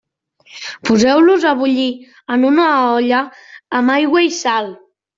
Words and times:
Poseu-los 0.89 1.45
a 1.51 1.51
bullir 1.61 1.87
en 2.39 2.49
una 2.51 2.69
olla 2.97 3.23
amb 3.83 3.99
aigua 4.01 4.29
i 4.33 4.37
sal. 4.43 4.77